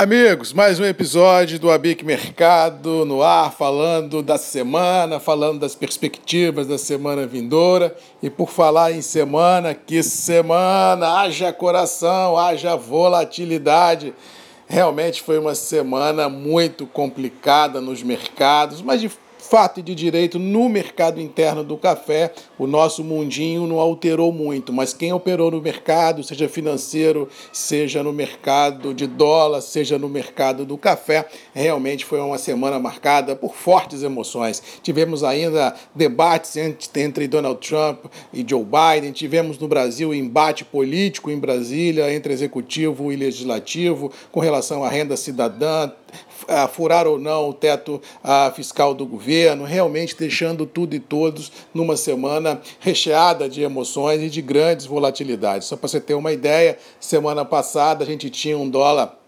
Amigos, 0.00 0.54
mais 0.54 0.80
um 0.80 0.84
episódio 0.86 1.58
do 1.58 1.70
Abic 1.70 2.02
Mercado 2.06 3.04
no 3.04 3.22
ar, 3.22 3.52
falando 3.52 4.22
da 4.22 4.38
semana, 4.38 5.20
falando 5.20 5.58
das 5.60 5.74
perspectivas 5.74 6.66
da 6.66 6.78
semana 6.78 7.26
vindoura. 7.26 7.94
E 8.22 8.30
por 8.30 8.48
falar 8.48 8.92
em 8.92 9.02
semana, 9.02 9.74
que 9.74 10.02
semana! 10.02 11.20
Haja 11.20 11.52
coração, 11.52 12.38
haja 12.38 12.76
volatilidade. 12.76 14.14
Realmente 14.66 15.20
foi 15.20 15.38
uma 15.38 15.54
semana 15.54 16.30
muito 16.30 16.86
complicada 16.86 17.78
nos 17.78 18.02
mercados, 18.02 18.80
mas 18.80 19.02
de 19.02 19.10
fato 19.40 19.82
de 19.82 19.94
direito 19.94 20.38
no 20.38 20.68
mercado 20.68 21.20
interno 21.20 21.64
do 21.64 21.76
café, 21.76 22.32
o 22.58 22.66
nosso 22.66 23.02
mundinho 23.02 23.66
não 23.66 23.80
alterou 23.80 24.30
muito, 24.30 24.72
mas 24.72 24.92
quem 24.92 25.12
operou 25.12 25.50
no 25.50 25.60
mercado, 25.60 26.22
seja 26.22 26.48
financeiro, 26.48 27.28
seja 27.52 28.02
no 28.02 28.12
mercado 28.12 28.92
de 28.92 29.06
dólar, 29.06 29.60
seja 29.62 29.98
no 29.98 30.08
mercado 30.08 30.64
do 30.64 30.76
café, 30.76 31.26
realmente 31.54 32.04
foi 32.04 32.20
uma 32.20 32.38
semana 32.38 32.78
marcada 32.78 33.34
por 33.34 33.54
fortes 33.54 34.02
emoções. 34.02 34.62
Tivemos 34.82 35.24
ainda 35.24 35.74
debates 35.94 36.56
entre 36.94 37.26
Donald 37.26 37.66
Trump 37.66 38.04
e 38.32 38.44
Joe 38.46 38.64
Biden, 38.64 39.12
tivemos 39.12 39.58
no 39.58 39.66
Brasil 39.66 40.14
embate 40.14 40.64
político 40.64 41.30
em 41.30 41.38
Brasília 41.38 42.12
entre 42.14 42.32
executivo 42.32 43.10
e 43.10 43.16
legislativo 43.16 44.12
com 44.30 44.40
relação 44.40 44.84
à 44.84 44.88
renda 44.88 45.16
cidadã, 45.16 45.90
furar 46.72 47.06
ou 47.06 47.18
não 47.18 47.48
o 47.48 47.52
teto 47.52 48.00
fiscal 48.54 48.94
do 48.94 49.06
governo, 49.06 49.64
realmente 49.64 50.16
deixando 50.16 50.66
tudo 50.66 50.94
e 50.94 51.00
todos 51.00 51.52
numa 51.72 51.96
semana 51.96 52.60
recheada 52.78 53.48
de 53.48 53.62
emoções 53.62 54.22
e 54.22 54.30
de 54.30 54.40
grandes 54.42 54.86
volatilidades. 54.86 55.68
Só 55.68 55.76
para 55.76 55.88
você 55.88 56.00
ter 56.00 56.14
uma 56.14 56.32
ideia, 56.32 56.78
semana 56.98 57.44
passada 57.44 58.02
a 58.04 58.06
gente 58.06 58.30
tinha 58.30 58.56
um 58.56 58.68
dólar 58.68 59.19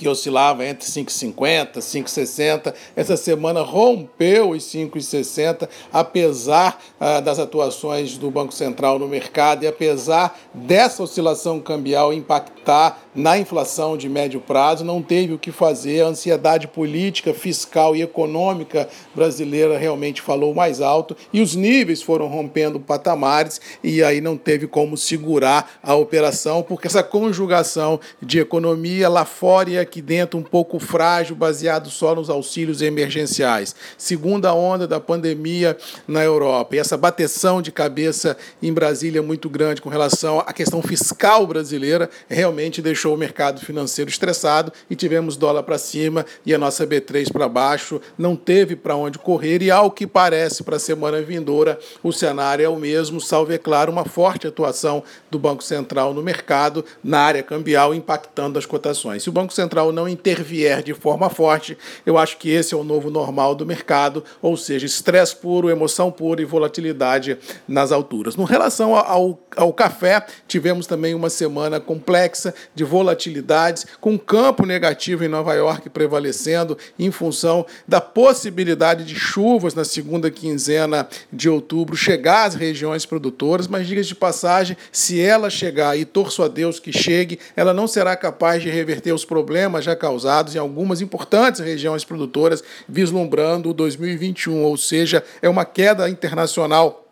que 0.00 0.08
oscilava 0.08 0.64
entre 0.64 0.88
5,50 0.88 1.76
e 1.76 1.80
5,60. 1.80 2.72
Essa 2.96 3.18
semana 3.18 3.60
rompeu 3.60 4.52
os 4.52 4.64
5,60, 4.64 5.68
apesar 5.92 6.80
ah, 6.98 7.20
das 7.20 7.38
atuações 7.38 8.16
do 8.16 8.30
Banco 8.30 8.54
Central 8.54 8.98
no 8.98 9.06
mercado 9.06 9.62
e 9.62 9.66
apesar 9.66 10.40
dessa 10.54 11.02
oscilação 11.02 11.60
cambial 11.60 12.14
impactar 12.14 12.98
na 13.14 13.36
inflação 13.36 13.94
de 13.94 14.08
médio 14.08 14.40
prazo, 14.40 14.84
não 14.84 15.02
teve 15.02 15.34
o 15.34 15.38
que 15.38 15.52
fazer. 15.52 16.00
A 16.02 16.06
ansiedade 16.06 16.66
política, 16.68 17.34
fiscal 17.34 17.94
e 17.94 18.00
econômica 18.00 18.88
brasileira 19.14 19.76
realmente 19.76 20.22
falou 20.22 20.54
mais 20.54 20.80
alto 20.80 21.14
e 21.30 21.42
os 21.42 21.54
níveis 21.54 22.02
foram 22.02 22.26
rompendo 22.26 22.80
patamares 22.80 23.60
e 23.84 24.02
aí 24.02 24.22
não 24.22 24.36
teve 24.38 24.66
como 24.66 24.96
segurar 24.96 25.72
a 25.82 25.94
operação, 25.94 26.62
porque 26.62 26.86
essa 26.86 27.02
conjugação 27.02 28.00
de 28.22 28.38
economia 28.38 29.06
lá 29.10 29.26
fora 29.26 29.68
e 29.68 29.78
aqui 29.78 29.89
dentro 29.98 30.38
um 30.38 30.42
pouco 30.42 30.78
frágil, 30.78 31.34
baseado 31.34 31.88
só 31.88 32.14
nos 32.14 32.28
auxílios 32.28 32.82
emergenciais. 32.82 33.74
Segunda 33.96 34.52
onda 34.52 34.86
da 34.86 35.00
pandemia 35.00 35.74
na 36.06 36.22
Europa. 36.22 36.76
E 36.76 36.78
essa 36.78 36.98
bateção 36.98 37.62
de 37.62 37.72
cabeça 37.72 38.36
em 38.62 38.74
Brasília 38.74 39.22
muito 39.22 39.48
grande 39.48 39.80
com 39.80 39.88
relação 39.88 40.40
à 40.40 40.52
questão 40.52 40.82
fiscal 40.82 41.46
brasileira 41.46 42.10
realmente 42.28 42.82
deixou 42.82 43.14
o 43.14 43.18
mercado 43.18 43.60
financeiro 43.60 44.10
estressado 44.10 44.70
e 44.90 44.94
tivemos 44.94 45.36
dólar 45.36 45.62
para 45.62 45.78
cima 45.78 46.26
e 46.44 46.52
a 46.52 46.58
nossa 46.58 46.86
B3 46.86 47.32
para 47.32 47.48
baixo. 47.48 48.00
Não 48.18 48.36
teve 48.36 48.76
para 48.76 48.96
onde 48.96 49.18
correr 49.18 49.62
e, 49.62 49.70
ao 49.70 49.90
que 49.90 50.06
parece, 50.06 50.62
para 50.62 50.76
a 50.76 50.80
semana 50.80 51.22
vindoura, 51.22 51.78
o 52.02 52.12
cenário 52.12 52.64
é 52.64 52.68
o 52.68 52.76
mesmo, 52.76 53.20
salvo, 53.20 53.52
é 53.52 53.58
claro, 53.58 53.90
uma 53.90 54.04
forte 54.04 54.46
atuação 54.46 55.02
do 55.30 55.38
Banco 55.38 55.62
Central 55.62 56.12
no 56.12 56.22
mercado, 56.22 56.84
na 57.02 57.20
área 57.20 57.42
cambial, 57.42 57.94
impactando 57.94 58.58
as 58.58 58.66
cotações. 58.66 59.22
Se 59.22 59.28
o 59.28 59.32
Banco 59.32 59.52
Central 59.52 59.79
Central 59.80 59.92
não 59.92 60.08
intervier 60.08 60.82
de 60.82 60.92
forma 60.92 61.30
forte, 61.30 61.76
eu 62.04 62.18
acho 62.18 62.36
que 62.36 62.50
esse 62.50 62.74
é 62.74 62.76
o 62.76 62.84
novo 62.84 63.10
normal 63.10 63.54
do 63.54 63.64
mercado, 63.64 64.22
ou 64.42 64.56
seja, 64.56 64.84
estresse 64.84 65.34
puro, 65.34 65.70
emoção 65.70 66.10
pura 66.10 66.42
e 66.42 66.44
volatilidade 66.44 67.38
nas 67.66 67.90
alturas. 67.90 68.36
No 68.36 68.44
relação 68.44 68.94
ao, 68.94 69.40
ao 69.56 69.72
café, 69.72 70.24
tivemos 70.46 70.86
também 70.86 71.14
uma 71.14 71.30
semana 71.30 71.80
complexa 71.80 72.54
de 72.74 72.84
volatilidades, 72.84 73.86
com 74.00 74.18
campo 74.18 74.66
negativo 74.66 75.24
em 75.24 75.28
Nova 75.28 75.54
York 75.54 75.88
prevalecendo 75.88 76.76
em 76.98 77.10
função 77.10 77.64
da 77.88 78.00
possibilidade 78.00 79.04
de 79.04 79.14
chuvas 79.14 79.74
na 79.74 79.84
segunda 79.84 80.30
quinzena 80.30 81.08
de 81.32 81.48
outubro 81.48 81.96
chegar 81.96 82.44
às 82.44 82.54
regiões 82.54 83.06
produtoras, 83.06 83.66
mas 83.66 83.86
diga 83.86 84.02
de 84.02 84.14
passagem, 84.14 84.76
se 84.92 85.20
ela 85.20 85.48
chegar 85.48 85.98
e 85.98 86.04
torço 86.04 86.42
a 86.42 86.48
Deus 86.48 86.80
que 86.80 86.92
chegue, 86.92 87.38
ela 87.56 87.72
não 87.72 87.86
será 87.86 88.16
capaz 88.16 88.62
de 88.62 88.68
reverter 88.68 89.12
os 89.12 89.24
problemas 89.24 89.59
problemas 89.60 89.84
já 89.84 89.94
causados 89.94 90.54
em 90.54 90.58
algumas 90.58 91.02
importantes 91.02 91.60
regiões 91.60 92.02
produtoras, 92.02 92.64
vislumbrando 92.88 93.68
o 93.68 93.74
2021, 93.74 94.62
ou 94.62 94.76
seja, 94.76 95.22
é 95.42 95.48
uma 95.50 95.66
queda 95.66 96.08
internacional 96.08 97.09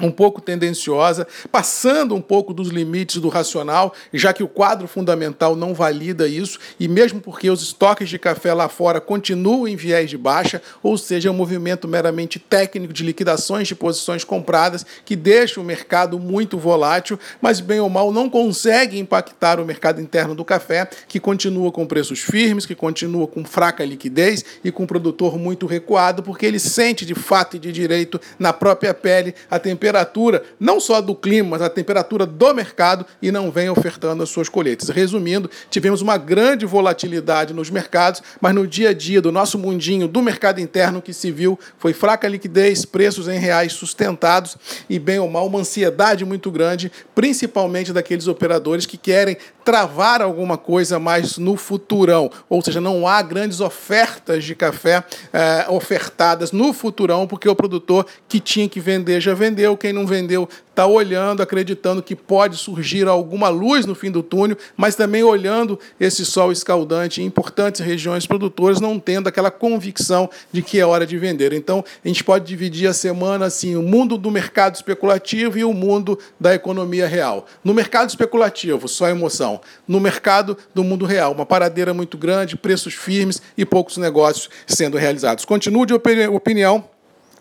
um 0.00 0.10
pouco 0.10 0.40
tendenciosa, 0.40 1.26
passando 1.50 2.14
um 2.14 2.20
pouco 2.20 2.52
dos 2.52 2.68
limites 2.68 3.20
do 3.20 3.28
racional, 3.28 3.94
já 4.12 4.32
que 4.32 4.42
o 4.42 4.48
quadro 4.48 4.86
fundamental 4.86 5.56
não 5.56 5.72
valida 5.72 6.28
isso, 6.28 6.58
e 6.78 6.86
mesmo 6.86 7.20
porque 7.20 7.50
os 7.50 7.62
estoques 7.62 8.08
de 8.08 8.18
café 8.18 8.52
lá 8.52 8.68
fora 8.68 9.00
continuam 9.00 9.66
em 9.66 9.76
viés 9.76 10.10
de 10.10 10.18
baixa, 10.18 10.60
ou 10.82 10.98
seja, 10.98 11.28
é 11.28 11.32
um 11.32 11.34
movimento 11.34 11.88
meramente 11.88 12.38
técnico 12.38 12.92
de 12.92 13.04
liquidações 13.04 13.68
de 13.68 13.74
posições 13.74 14.24
compradas 14.24 14.84
que 15.04 15.16
deixa 15.16 15.60
o 15.60 15.64
mercado 15.64 16.18
muito 16.18 16.58
volátil, 16.58 17.18
mas 17.40 17.60
bem 17.60 17.80
ou 17.80 17.88
mal 17.88 18.12
não 18.12 18.28
consegue 18.28 18.98
impactar 18.98 19.58
o 19.58 19.64
mercado 19.64 20.00
interno 20.00 20.34
do 20.34 20.44
café, 20.44 20.88
que 21.08 21.18
continua 21.18 21.72
com 21.72 21.86
preços 21.86 22.20
firmes, 22.20 22.66
que 22.66 22.74
continua 22.74 23.26
com 23.26 23.44
fraca 23.44 23.84
liquidez 23.84 24.44
e 24.62 24.70
com 24.70 24.86
produtor 24.86 25.38
muito 25.38 25.66
recuado, 25.66 26.22
porque 26.22 26.44
ele 26.44 26.58
sente 26.58 27.06
de 27.06 27.14
fato 27.14 27.56
e 27.56 27.58
de 27.58 27.72
direito 27.72 28.20
na 28.38 28.52
própria 28.52 28.92
pele 28.92 29.34
a 29.50 29.58
temperatura 29.58 29.85
temperatura, 29.86 30.42
não 30.58 30.80
só 30.80 31.00
do 31.00 31.14
clima, 31.14 31.50
mas 31.50 31.62
a 31.62 31.70
temperatura 31.70 32.26
do 32.26 32.52
mercado 32.52 33.06
e 33.22 33.30
não 33.30 33.52
vem 33.52 33.70
ofertando 33.70 34.22
as 34.22 34.28
suas 34.28 34.48
colheitas. 34.48 34.88
Resumindo, 34.88 35.48
tivemos 35.70 36.02
uma 36.02 36.18
grande 36.18 36.66
volatilidade 36.66 37.54
nos 37.54 37.70
mercados, 37.70 38.20
mas 38.40 38.52
no 38.52 38.66
dia 38.66 38.90
a 38.90 38.92
dia 38.92 39.22
do 39.22 39.30
nosso 39.30 39.56
mundinho, 39.58 40.08
do 40.08 40.20
mercado 40.20 40.60
interno 40.60 41.00
que 41.00 41.12
se 41.12 41.30
viu, 41.30 41.58
foi 41.78 41.92
fraca 41.92 42.26
liquidez, 42.26 42.84
preços 42.84 43.28
em 43.28 43.38
reais 43.38 43.74
sustentados 43.74 44.56
e, 44.90 44.98
bem 44.98 45.20
ou 45.20 45.30
mal, 45.30 45.46
uma 45.46 45.60
ansiedade 45.60 46.24
muito 46.24 46.50
grande, 46.50 46.90
principalmente 47.14 47.92
daqueles 47.92 48.26
operadores 48.26 48.86
que 48.86 48.96
querem 48.96 49.36
travar 49.64 50.22
alguma 50.22 50.56
coisa 50.56 50.98
mais 50.98 51.38
no 51.38 51.56
futurão. 51.56 52.30
Ou 52.48 52.62
seja, 52.62 52.80
não 52.80 53.06
há 53.06 53.20
grandes 53.20 53.60
ofertas 53.60 54.44
de 54.44 54.54
café 54.54 55.02
eh, 55.32 55.66
ofertadas 55.68 56.52
no 56.52 56.72
futurão, 56.72 57.26
porque 57.26 57.48
o 57.48 57.54
produtor 57.54 58.06
que 58.28 58.38
tinha 58.38 58.68
que 58.68 58.78
vender 58.78 59.20
já 59.20 59.34
vendeu, 59.34 59.75
quem 59.76 59.92
não 59.92 60.06
vendeu 60.06 60.48
está 60.76 60.86
olhando, 60.86 61.42
acreditando 61.42 62.02
que 62.02 62.14
pode 62.14 62.58
surgir 62.58 63.08
alguma 63.08 63.48
luz 63.48 63.86
no 63.86 63.94
fim 63.94 64.10
do 64.10 64.22
túnel, 64.22 64.58
mas 64.76 64.94
também 64.94 65.22
olhando 65.22 65.80
esse 65.98 66.24
sol 66.26 66.52
escaldante 66.52 67.22
em 67.22 67.24
importantes 67.24 67.80
regiões 67.80 68.26
produtoras, 68.26 68.78
não 68.78 68.98
tendo 68.98 69.26
aquela 69.26 69.50
convicção 69.50 70.28
de 70.52 70.60
que 70.60 70.78
é 70.78 70.84
hora 70.84 71.06
de 71.06 71.16
vender. 71.16 71.54
Então, 71.54 71.82
a 72.04 72.08
gente 72.08 72.22
pode 72.22 72.44
dividir 72.44 72.88
a 72.88 72.92
semana 72.92 73.46
assim, 73.46 73.74
o 73.74 73.82
mundo 73.82 74.18
do 74.18 74.30
mercado 74.30 74.74
especulativo 74.74 75.58
e 75.58 75.64
o 75.64 75.72
mundo 75.72 76.18
da 76.38 76.54
economia 76.54 77.06
real. 77.06 77.46
No 77.64 77.72
mercado 77.72 78.10
especulativo, 78.10 78.86
só 78.86 79.08
emoção. 79.08 79.60
No 79.88 79.98
mercado 79.98 80.58
do 80.74 80.84
mundo 80.84 81.06
real, 81.06 81.32
uma 81.32 81.46
paradeira 81.46 81.94
muito 81.94 82.18
grande, 82.18 82.54
preços 82.54 82.92
firmes 82.92 83.40
e 83.56 83.64
poucos 83.64 83.96
negócios 83.96 84.50
sendo 84.66 84.98
realizados. 84.98 85.46
Continuo 85.46 85.86
de 85.86 85.94
opinião 85.94 86.84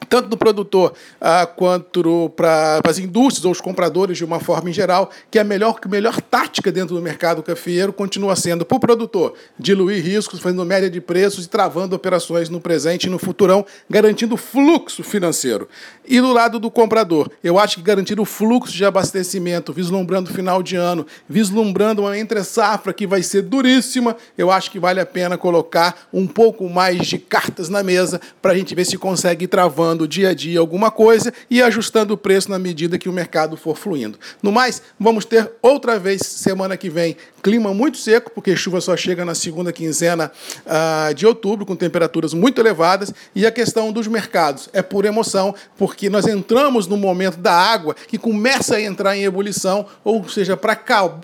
tanto 0.10 0.30
do 0.30 0.38
produtor 0.38 0.94
ah, 1.20 1.46
quanto 1.46 2.30
para 2.36 2.80
as 2.88 3.00
indústrias 3.00 3.46
ou 3.46 3.52
os 3.52 3.62
compradores 3.62 4.18
de 4.18 4.26
uma 4.26 4.40
forma 4.40 4.70
em 4.70 4.74
geral, 4.74 5.10
que 5.32 5.40
a 5.40 5.44
melhor, 5.44 5.80
a 5.82 5.88
melhor 5.88 6.22
tática 6.22 6.72
dentro 6.72 6.96
do 6.96 7.02
mercado 7.02 7.42
cafeeiro 7.42 7.92
continua 7.92 8.36
sendo 8.36 8.66
para 8.66 8.78
o 8.78 8.80
produtor 8.80 9.34
diluir 9.58 10.04
riscos, 10.04 10.40
fazendo 10.40 10.66
média 10.66 10.90
de 10.90 11.02
preços 11.02 11.46
e 11.46 11.50
travando 11.50 11.96
operações 11.96 12.50
no 12.50 12.60
presente 12.60 13.06
e 13.06 13.10
no 13.10 13.18
futurão, 13.18 13.66
garantindo 13.90 14.38
fluxo 14.38 15.04
financeiro. 15.04 15.68
E 16.06 16.20
do 16.22 16.32
lado 16.32 16.60
do 16.60 16.70
comprador, 16.70 17.30
eu 17.44 17.58
acho 17.58 17.78
que 17.78 17.82
garantir 17.82 18.20
o 18.20 18.26
fluxo 18.26 18.74
de 18.74 18.86
abastecimento, 18.86 19.74
vislumbrando 19.74 20.32
final 20.32 20.62
de 20.62 20.76
ano, 20.76 21.06
vislumbrando 21.28 22.02
uma 22.02 22.18
entre-safra 22.18 22.94
que 22.94 23.08
vai 23.08 23.24
ser 23.24 23.42
duríssima, 23.44 24.16
eu 24.38 24.52
acho 24.52 24.70
que 24.70 24.80
vale 24.80 25.00
a 25.00 25.06
pena 25.06 25.38
colocar 25.38 26.08
um 26.14 26.28
pouco 26.28 26.70
mais 26.70 27.08
de 27.08 27.18
cartas 27.18 27.70
na 27.70 27.82
mesa 27.82 28.22
para 28.42 28.52
a 28.52 28.56
gente 28.56 28.76
ver 28.76 28.86
se 28.86 28.98
consegue 28.98 29.48
travando 29.48 29.85
observando 29.86 30.08
dia 30.08 30.30
a 30.30 30.34
dia 30.34 30.60
alguma 30.60 30.90
coisa 30.90 31.32
e 31.50 31.62
ajustando 31.62 32.14
o 32.14 32.18
preço 32.18 32.50
na 32.50 32.58
medida 32.58 32.98
que 32.98 33.08
o 33.08 33.14
mercado 33.14 33.56
for 33.56 33.78
fluindo. 33.78 34.18
No 34.42 34.52
mais, 34.52 34.82
vamos 35.00 35.26
ter 35.26 35.52
outra 35.62 36.00
vez 36.00 36.22
semana 36.22 36.76
que 36.76 36.90
vem 36.90 37.16
clima 37.46 37.76
muito 37.76 38.00
seco, 38.00 38.32
porque 38.32 38.56
chuva 38.56 38.82
só 38.82 38.98
chega 38.98 39.24
na 39.24 39.36
segunda 39.36 39.72
quinzena 39.72 40.32
uh, 40.66 41.14
de 41.14 41.28
outubro, 41.28 41.64
com 41.64 41.76
temperaturas 41.76 42.34
muito 42.34 42.60
elevadas, 42.60 43.14
e 43.36 43.46
a 43.46 43.52
questão 43.52 43.92
dos 43.92 44.08
mercados 44.08 44.68
é 44.74 44.82
por 44.82 45.06
emoção, 45.06 45.54
porque 45.78 46.10
nós 46.10 46.26
entramos 46.26 46.88
no 46.88 46.98
momento 46.98 47.38
da 47.38 47.54
água 47.54 47.96
que 48.08 48.18
começa 48.18 48.78
a 48.78 48.82
entrar 48.82 49.16
em 49.16 49.26
ebulição, 49.26 49.86
ou 50.04 50.28
seja, 50.28 50.58
para 50.58 50.74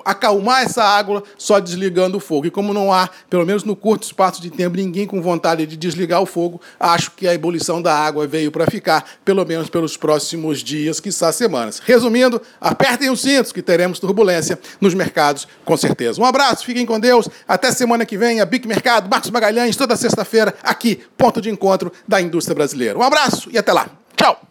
acalmar 0.06 0.62
essa 0.62 0.84
água, 0.84 1.24
só 1.40 1.60
desligando 1.60 2.18
o 2.18 2.20
fogo. 2.20 2.46
E 2.46 2.52
como 2.52 2.72
não 2.72 2.94
há, 2.94 3.10
pelo 3.28 3.44
menos 3.44 3.64
no 3.64 3.76
curto 3.76 4.04
espaço 4.04 4.40
de 4.44 4.52
tempo, 4.52 4.78
ninguém 4.78 5.08
com 5.08 5.24
vontade 5.24 5.66
de 5.66 5.76
desligar 5.76 6.22
o 6.22 6.28
fogo, 6.28 6.62
acho 6.80 7.14
que 7.16 7.28
a 7.28 7.34
ebulição 7.34 7.82
da 7.82 7.96
água 7.98 8.28
veio 8.52 8.66
para 8.66 8.70
ficar, 8.70 9.06
pelo 9.24 9.46
menos 9.46 9.70
pelos 9.70 9.96
próximos 9.96 10.60
dias, 10.60 11.00
quiçá 11.00 11.32
semanas. 11.32 11.80
Resumindo, 11.80 12.42
apertem 12.60 13.10
os 13.10 13.22
cintos 13.22 13.52
que 13.52 13.62
teremos 13.62 14.00
turbulência 14.00 14.60
nos 14.80 14.94
mercados, 14.94 15.48
com 15.64 15.78
certeza. 15.78 16.22
Um 16.22 16.26
abraço, 16.26 16.66
fiquem 16.66 16.86
com 16.86 17.00
Deus. 17.00 17.28
Até 17.48 17.72
semana 17.72 18.06
que 18.06 18.18
vem, 18.18 18.42
a 18.42 18.46
Bic 18.46 18.68
Mercado, 18.68 19.10
Marcos 19.10 19.32
Magalhães, 19.32 19.76
toda 19.76 19.96
sexta-feira, 19.96 20.54
aqui, 20.62 21.00
ponto 21.18 21.42
de 21.42 21.50
encontro 21.50 21.92
da 22.08 22.22
indústria 22.22 22.54
brasileira. 22.54 23.00
Um 23.00 23.04
abraço 23.04 23.50
e 23.52 23.58
até 23.58 23.72
lá. 23.72 23.88
Tchau! 24.16 24.51